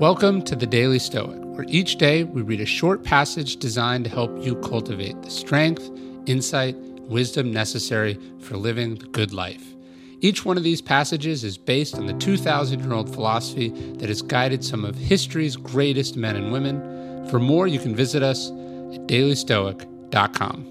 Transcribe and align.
Welcome 0.00 0.40
to 0.44 0.56
the 0.56 0.66
Daily 0.66 0.98
Stoic, 0.98 1.38
where 1.42 1.66
each 1.68 1.96
day 1.96 2.24
we 2.24 2.40
read 2.40 2.62
a 2.62 2.64
short 2.64 3.04
passage 3.04 3.56
designed 3.56 4.04
to 4.04 4.10
help 4.10 4.42
you 4.42 4.56
cultivate 4.56 5.20
the 5.20 5.28
strength, 5.28 5.90
insight, 6.24 6.74
wisdom 6.74 7.52
necessary 7.52 8.18
for 8.38 8.56
living 8.56 8.94
the 8.94 9.04
good 9.08 9.34
life. 9.34 9.62
Each 10.20 10.42
one 10.42 10.56
of 10.56 10.62
these 10.62 10.80
passages 10.80 11.44
is 11.44 11.58
based 11.58 11.96
on 11.96 12.06
the 12.06 12.14
2,000 12.14 12.80
year 12.80 12.94
old 12.94 13.12
philosophy 13.12 13.68
that 13.98 14.08
has 14.08 14.22
guided 14.22 14.64
some 14.64 14.86
of 14.86 14.96
history's 14.96 15.54
greatest 15.54 16.16
men 16.16 16.34
and 16.34 16.50
women. 16.50 17.28
For 17.28 17.38
more, 17.38 17.66
you 17.66 17.78
can 17.78 17.94
visit 17.94 18.22
us 18.22 18.48
at 18.48 19.06
dailystoic.com. 19.06 20.64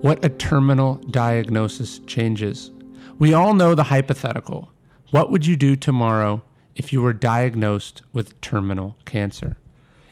What 0.00 0.24
a 0.24 0.30
terminal 0.30 0.94
diagnosis 1.10 1.98
changes. 2.06 2.70
We 3.18 3.34
all 3.34 3.52
know 3.52 3.74
the 3.74 3.82
hypothetical. 3.82 4.72
What 5.12 5.30
would 5.30 5.46
you 5.46 5.56
do 5.56 5.76
tomorrow 5.76 6.42
if 6.74 6.92
you 6.92 7.00
were 7.00 7.12
diagnosed 7.12 8.02
with 8.12 8.40
terminal 8.40 8.96
cancer? 9.04 9.56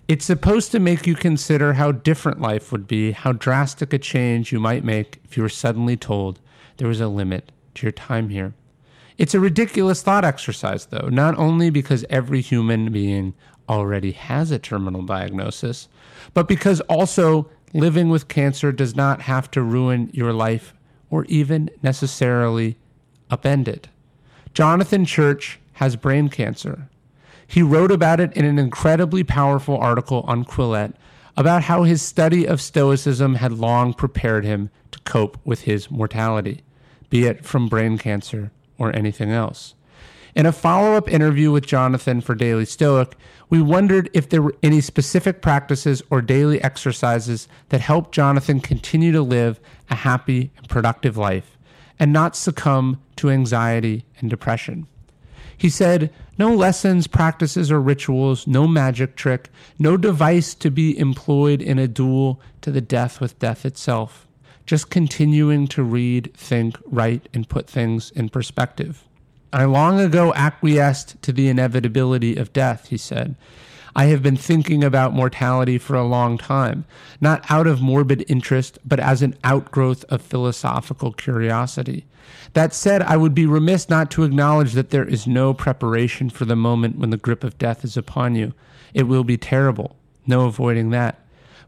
It's 0.07 0.25
supposed 0.25 0.70
to 0.70 0.79
make 0.79 1.05
you 1.05 1.17
consider 1.17 1.73
how 1.73 1.91
different 1.91 2.41
life 2.41 2.70
would 2.70 2.87
be, 2.87 3.11
how 3.11 3.33
drastic 3.33 3.93
a 3.93 3.98
change 3.98 4.53
you 4.53 4.61
might 4.61 4.84
make 4.84 5.19
if 5.25 5.37
you 5.37 5.43
were 5.43 5.48
suddenly 5.48 5.97
told 5.97 6.39
there 6.77 6.87
was 6.87 7.01
a 7.01 7.09
limit 7.09 7.51
to 7.75 7.87
your 7.87 7.93
time 7.93 8.29
here. 8.29 8.55
It's 9.19 9.34
a 9.34 9.41
ridiculous 9.41 10.01
thought 10.01 10.25
exercise, 10.25 10.87
though, 10.87 11.09
not 11.09 11.37
only 11.39 11.70
because 11.70 12.05
every 12.09 12.41
human 12.41 12.92
being 12.92 13.34
already 13.69 14.12
has 14.12 14.53
a 14.53 14.61
terminal 14.61 15.03
diagnosis, 15.03 15.89
but 16.34 16.47
because 16.47 16.81
also 16.83 17.48
living 17.73 18.11
with 18.11 18.29
cancer 18.29 18.70
does 18.70 18.95
not 18.95 19.23
have 19.23 19.51
to 19.53 19.62
ruin 19.62 20.09
your 20.12 20.33
life 20.33 20.73
or 21.11 21.25
even 21.25 21.69
necessarily 21.83 22.77
upend 23.29 23.67
it. 23.67 23.89
Jonathan 24.55 25.05
Church 25.05 25.58
has 25.74 25.97
brain 25.97 26.28
cancer. 26.28 26.88
He 27.44 27.60
wrote 27.60 27.91
about 27.91 28.20
it 28.20 28.33
in 28.34 28.44
an 28.44 28.56
incredibly 28.56 29.24
powerful 29.24 29.77
article 29.77 30.20
on 30.28 30.44
Quillette 30.44 30.94
about 31.36 31.64
how 31.64 31.83
his 31.83 32.00
study 32.00 32.46
of 32.46 32.61
Stoicism 32.61 33.34
had 33.34 33.50
long 33.50 33.92
prepared 33.92 34.44
him 34.44 34.70
to 34.92 35.00
cope 35.00 35.38
with 35.44 35.62
his 35.62 35.91
mortality, 35.91 36.62
be 37.11 37.24
it 37.24 37.44
from 37.44 37.69
brain 37.69 37.98
cancer 37.98 38.52
or 38.78 38.94
anything 38.94 39.33
else. 39.33 39.74
In 40.36 40.46
a 40.46 40.52
follow 40.52 40.92
up 40.94 41.11
interview 41.11 41.50
with 41.50 41.66
Jonathan 41.66 42.20
for 42.20 42.36
Daily 42.36 42.64
Stoic, 42.64 43.16
we 43.50 43.61
wondered 43.61 44.08
if 44.12 44.28
there 44.28 44.42
were 44.42 44.55
any 44.62 44.80
specific 44.80 45.42
practices 45.42 46.00
or 46.11 46.22
daily 46.22 46.62
exercises 46.62 47.48
that 47.70 47.80
helped 47.80 48.12
Jonathan 48.12 48.61
continue 48.61 49.11
to 49.11 49.22
live 49.22 49.58
a 49.91 49.96
happy 49.96 50.52
and 50.56 50.68
productive 50.68 51.16
life 51.16 51.53
and 51.98 52.12
not 52.12 52.37
succumb 52.37 53.00
to 53.17 53.31
anxiety 53.31 54.05
and 54.19 54.28
depression. 54.28 54.87
He 55.56 55.70
said, 55.70 56.11
No 56.39 56.55
lessons, 56.55 57.06
practices, 57.06 57.70
or 57.70 57.81
rituals, 57.81 58.47
no 58.47 58.67
magic 58.67 59.17
trick, 59.17 59.51
no 59.78 59.97
device 59.97 60.55
to 60.55 60.70
be 60.70 60.98
employed 60.98 61.62
in 61.62 61.78
a 61.78 61.89
duel 61.89 62.41
to 62.62 62.70
the 62.70 62.81
death 62.81 63.20
with 63.20 63.39
death 63.39 63.64
itself. 63.64 64.27
Just 64.67 64.91
continuing 64.91 65.69
to 65.69 65.83
read, 65.83 66.33
think, 66.34 66.77
write, 66.86 67.28
and 67.34 67.48
put 67.48 67.69
things 67.69 68.11
in 68.12 68.31
perspective. 68.31 69.05
I 69.53 69.67
long 69.67 70.01
ago 70.01 70.33
acquiesced 70.34 71.23
to 71.23 71.33
the 71.33 71.48
inevitability 71.48 72.36
of 72.36 72.53
death, 72.53 72.89
he 72.89 72.97
said. 72.97 73.36
I 73.97 74.06
have 74.06 74.23
been 74.23 74.37
thinking 74.37 74.83
about 74.83 75.14
mortality 75.14 75.78
for 75.78 75.95
a 75.95 76.05
long 76.05 76.37
time, 76.37 76.84
not 77.20 77.48
out 77.48 77.69
of 77.69 77.81
morbid 77.81 78.25
interest, 78.28 78.78
but 78.84 78.98
as 78.98 79.23
an 79.23 79.36
outgrowth 79.45 80.05
of 80.09 80.20
philosophical 80.20 81.12
curiosity. 81.12 82.05
That 82.55 82.75
said, 82.75 83.03
I 83.03 83.17
would 83.17 83.34
be 83.34 83.47
remiss 83.47 83.89
not 83.89 84.11
to 84.12 84.25
acknowledge 84.25 84.73
that 84.73 84.91
there 84.91 85.05
is 85.05 85.27
no 85.27 85.55
preparation 85.55 86.28
for 86.28 86.45
the 86.45 86.56
moment 86.56 86.98
when 86.98 87.11
the 87.11 87.17
grip 87.17 87.45
of 87.45 87.59
death 87.59 87.84
is 87.84 87.97
upon 87.97 88.35
you. 88.35 88.52
It 88.95 89.05
will 89.05 89.24
be 89.24 89.36
terrible, 89.36 89.97
no 90.27 90.47
avoiding 90.47 90.91
that. 90.91 91.20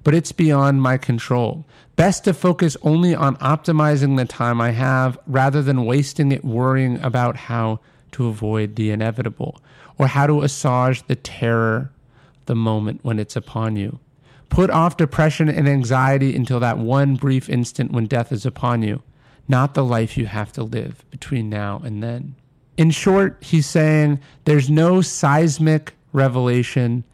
But 0.03 0.15
it's 0.15 0.33
beyond 0.33 0.83
my 0.83 0.99
control. 0.99 1.65
Best 1.97 2.25
to 2.25 2.35
focus 2.35 2.77
only 2.83 3.15
on 3.15 3.37
optimizing 3.37 4.17
the 4.17 4.25
time 4.25 4.61
I 4.61 4.71
have 4.71 5.19
rather 5.27 5.63
than 5.63 5.85
wasting 5.85 6.33
it 6.33 6.45
worrying 6.45 7.01
about 7.03 7.37
how 7.37 7.81
to 8.13 8.29
avoid 8.29 8.77
the 8.77 8.91
inevitable 8.91 9.61
or 9.99 10.09
how 10.09 10.27
to 10.27 10.43
assuage 10.43 11.03
the 11.07 11.17
terror 11.17 11.91
the 12.47 12.55
moment 12.55 13.01
when 13.03 13.19
it's 13.19 13.37
upon 13.37 13.77
you. 13.77 14.01
Put 14.49 14.71
off 14.71 14.97
depression 14.97 15.49
and 15.49 15.69
anxiety 15.69 16.35
until 16.35 16.61
that 16.61 16.79
one 16.79 17.17
brief 17.17 17.49
instant 17.49 17.93
when 17.93 18.07
death 18.07 18.33
is 18.33 18.47
upon 18.47 18.83
you, 18.83 19.03
not 19.49 19.75
the 19.75 19.85
life 19.85 20.17
you 20.17 20.27
have 20.27 20.53
to 20.53 20.63
live 20.63 21.05
between 21.11 21.51
now 21.51 21.81
and 21.85 22.03
then. 22.03 22.37
In 22.77 22.91
short, 22.91 23.39
he's 23.41 23.67
saying 23.67 24.21
there's 24.45 24.71
no 24.71 25.01
seismic 25.01 25.95
revelation 26.13 27.05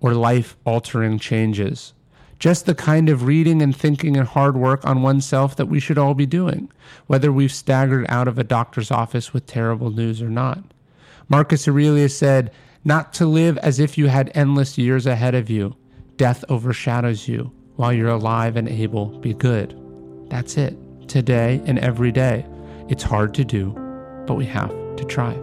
or 0.00 0.14
life 0.14 0.56
altering 0.64 1.18
changes, 1.18 1.92
just 2.38 2.66
the 2.66 2.74
kind 2.74 3.08
of 3.08 3.24
reading 3.24 3.60
and 3.60 3.76
thinking 3.76 4.16
and 4.16 4.26
hard 4.26 4.56
work 4.56 4.84
on 4.86 5.02
oneself 5.02 5.56
that 5.56 5.66
we 5.66 5.78
should 5.78 5.98
all 5.98 6.14
be 6.14 6.26
doing, 6.26 6.70
whether 7.06 7.30
we've 7.30 7.52
staggered 7.52 8.06
out 8.08 8.28
of 8.28 8.38
a 8.38 8.44
doctor's 8.44 8.90
office 8.90 9.32
with 9.32 9.46
terrible 9.46 9.90
news 9.90 10.22
or 10.22 10.30
not. 10.30 10.64
Marcus 11.28 11.68
Aurelius 11.68 12.16
said, 12.16 12.50
not 12.84 13.12
to 13.14 13.26
live 13.26 13.58
as 13.58 13.78
if 13.78 13.98
you 13.98 14.06
had 14.06 14.30
endless 14.34 14.78
years 14.78 15.06
ahead 15.06 15.34
of 15.34 15.50
you. 15.50 15.76
Death 16.16 16.44
overshadows 16.48 17.28
you. 17.28 17.52
While 17.76 17.92
you're 17.92 18.08
alive 18.08 18.56
and 18.56 18.68
able, 18.68 19.18
be 19.20 19.34
good. 19.34 19.76
That's 20.28 20.56
it. 20.56 20.76
Today 21.08 21.62
and 21.66 21.78
every 21.78 22.12
day. 22.12 22.46
It's 22.88 23.02
hard 23.02 23.34
to 23.34 23.44
do, 23.44 23.72
but 24.26 24.34
we 24.34 24.46
have 24.46 24.70
to 24.96 25.04
try. 25.04 25.34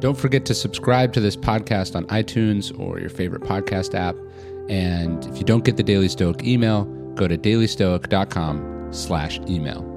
Don't 0.00 0.18
forget 0.18 0.44
to 0.46 0.54
subscribe 0.54 1.12
to 1.14 1.20
this 1.20 1.36
podcast 1.36 1.96
on 1.96 2.04
iTunes 2.06 2.78
or 2.78 3.00
your 3.00 3.08
favorite 3.08 3.42
podcast 3.42 3.94
app. 3.94 4.16
And 4.68 5.24
if 5.26 5.38
you 5.38 5.44
don't 5.44 5.64
get 5.64 5.76
the 5.76 5.82
Daily 5.82 6.08
Stoic 6.08 6.44
email, 6.44 6.84
go 7.14 7.28
to 7.28 7.38
dailystoic.com 7.38 8.92
slash 8.92 9.38
email. 9.48 9.93